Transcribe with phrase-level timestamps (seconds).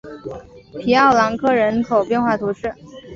[0.79, 2.73] 皮奥朗克人口变化图示